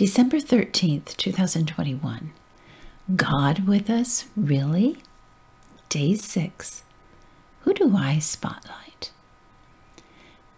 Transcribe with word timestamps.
December 0.00 0.38
13th, 0.38 1.14
2021. 1.18 2.32
God 3.16 3.68
with 3.68 3.90
us, 3.90 4.24
really? 4.34 4.96
Day 5.90 6.14
6. 6.14 6.84
Who 7.60 7.74
do 7.74 7.94
I 7.94 8.18
spotlight? 8.18 9.10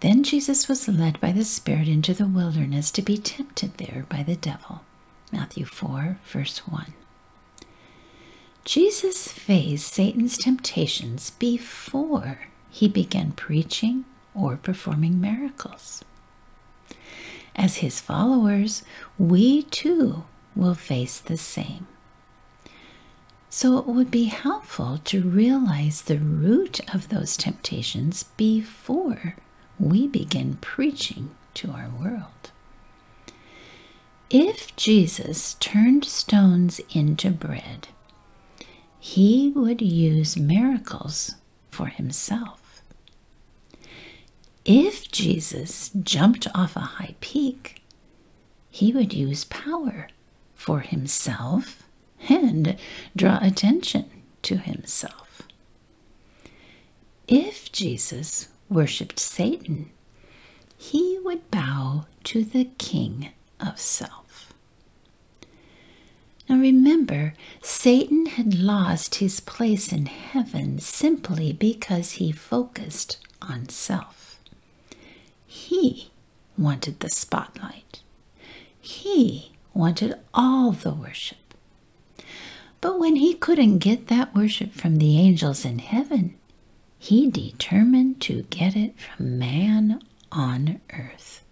Then 0.00 0.22
Jesus 0.24 0.68
was 0.68 0.86
led 0.88 1.18
by 1.22 1.32
the 1.32 1.46
Spirit 1.46 1.88
into 1.88 2.12
the 2.12 2.26
wilderness 2.26 2.90
to 2.90 3.00
be 3.00 3.16
tempted 3.16 3.78
there 3.78 4.04
by 4.10 4.22
the 4.22 4.36
devil. 4.36 4.82
Matthew 5.32 5.64
4, 5.64 6.18
verse 6.22 6.58
1. 6.68 6.92
Jesus 8.66 9.26
faced 9.26 9.90
Satan's 9.90 10.36
temptations 10.36 11.30
before 11.30 12.40
he 12.68 12.88
began 12.88 13.32
preaching 13.32 14.04
or 14.34 14.58
performing 14.58 15.18
miracles. 15.18 16.04
As 17.56 17.78
his 17.78 18.00
followers, 18.00 18.82
we 19.18 19.62
too 19.64 20.24
will 20.56 20.74
face 20.74 21.18
the 21.18 21.36
same. 21.36 21.86
So 23.48 23.78
it 23.78 23.86
would 23.86 24.10
be 24.10 24.24
helpful 24.26 24.98
to 25.06 25.22
realize 25.22 26.02
the 26.02 26.18
root 26.18 26.80
of 26.94 27.08
those 27.08 27.36
temptations 27.36 28.22
before 28.36 29.36
we 29.78 30.06
begin 30.06 30.58
preaching 30.60 31.30
to 31.54 31.70
our 31.72 31.88
world. 31.88 32.52
If 34.30 34.76
Jesus 34.76 35.54
turned 35.54 36.04
stones 36.04 36.80
into 36.94 37.30
bread, 37.30 37.88
he 39.00 39.50
would 39.56 39.82
use 39.82 40.36
miracles 40.36 41.34
for 41.68 41.86
himself. 41.86 42.59
If 44.72 45.10
Jesus 45.10 45.90
jumped 46.00 46.46
off 46.54 46.76
a 46.76 46.94
high 46.94 47.16
peak, 47.18 47.82
he 48.70 48.92
would 48.92 49.12
use 49.12 49.42
power 49.42 50.06
for 50.54 50.78
himself 50.78 51.82
and 52.28 52.76
draw 53.16 53.40
attention 53.42 54.08
to 54.42 54.58
himself. 54.58 55.42
If 57.26 57.72
Jesus 57.72 58.46
worshipped 58.68 59.18
Satan, 59.18 59.90
he 60.78 61.18
would 61.24 61.50
bow 61.50 62.06
to 62.22 62.44
the 62.44 62.66
king 62.78 63.30
of 63.58 63.80
self. 63.80 64.52
Now 66.48 66.58
remember, 66.58 67.34
Satan 67.60 68.26
had 68.26 68.54
lost 68.54 69.16
his 69.16 69.40
place 69.40 69.92
in 69.92 70.06
heaven 70.06 70.78
simply 70.78 71.52
because 71.52 72.12
he 72.12 72.30
focused 72.30 73.18
on 73.42 73.68
self. 73.68 74.19
He 75.80 76.10
wanted 76.58 77.00
the 77.00 77.08
spotlight. 77.08 78.02
He 78.78 79.52
wanted 79.72 80.14
all 80.34 80.72
the 80.72 80.92
worship. 80.92 81.54
But 82.82 82.98
when 82.98 83.16
he 83.16 83.32
couldn't 83.32 83.78
get 83.78 84.08
that 84.08 84.34
worship 84.34 84.72
from 84.72 84.96
the 84.96 85.18
angels 85.18 85.64
in 85.64 85.78
heaven, 85.78 86.34
he 86.98 87.30
determined 87.30 88.20
to 88.22 88.42
get 88.50 88.76
it 88.76 88.98
from 88.98 89.38
man 89.38 90.02
on 90.30 90.82
earth. 90.92 91.42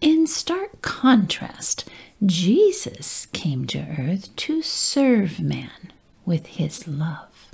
In 0.00 0.26
stark 0.26 0.80
contrast, 0.80 1.86
Jesus 2.24 3.26
came 3.34 3.66
to 3.66 3.80
earth 3.98 4.34
to 4.36 4.62
serve 4.62 5.40
man 5.40 5.92
with 6.24 6.46
his 6.46 6.88
love. 6.88 7.50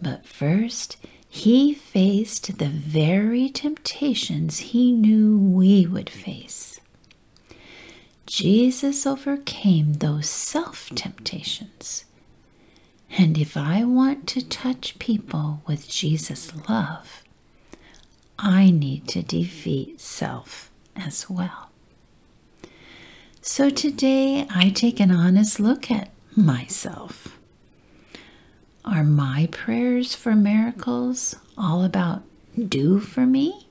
But 0.00 0.24
first, 0.24 0.98
he 1.32 1.72
faced 1.72 2.58
the 2.58 2.66
very 2.68 3.48
temptations 3.48 4.58
he 4.58 4.90
knew 4.90 5.38
we 5.38 5.86
would 5.86 6.10
face. 6.10 6.80
Jesus 8.26 9.06
overcame 9.06 9.94
those 9.94 10.28
self 10.28 10.90
temptations. 10.96 12.04
And 13.16 13.38
if 13.38 13.56
I 13.56 13.84
want 13.84 14.26
to 14.28 14.46
touch 14.46 14.98
people 14.98 15.62
with 15.68 15.88
Jesus' 15.88 16.52
love, 16.68 17.22
I 18.36 18.72
need 18.72 19.06
to 19.08 19.22
defeat 19.22 20.00
self 20.00 20.70
as 20.96 21.30
well. 21.30 21.70
So 23.40 23.70
today 23.70 24.48
I 24.50 24.70
take 24.70 24.98
an 24.98 25.12
honest 25.12 25.60
look 25.60 25.92
at 25.92 26.10
myself. 26.36 27.39
Are 29.00 29.04
my 29.04 29.48
prayers 29.50 30.14
for 30.14 30.36
miracles 30.36 31.34
all 31.56 31.84
about 31.84 32.22
do 32.68 33.00
for 33.00 33.24
me? 33.24 33.66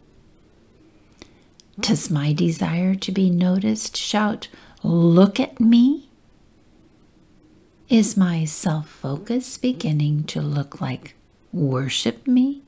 Does 1.80 2.10
my 2.10 2.34
desire 2.34 2.96
to 2.96 3.12
be 3.12 3.30
noticed 3.30 3.96
shout, 3.96 4.48
Look 4.82 5.40
at 5.40 5.60
me? 5.60 6.10
Is 7.90 8.18
my 8.18 8.44
self 8.44 8.90
focus 8.90 9.56
beginning 9.56 10.24
to 10.34 10.42
look 10.42 10.82
like 10.82 11.14
worship 11.54 12.26
me? 12.26 12.64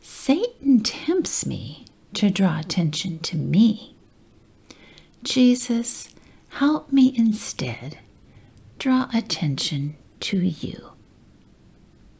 Satan 0.00 0.80
tempts 0.82 1.44
me 1.44 1.84
to 2.14 2.30
draw 2.30 2.60
attention 2.60 3.18
to 3.18 3.36
me. 3.36 3.94
Jesus, 5.22 6.08
help 6.48 6.90
me 6.90 7.12
instead 7.14 7.98
draw 8.78 9.06
attention 9.12 9.96
to 10.20 10.38
you. 10.38 10.92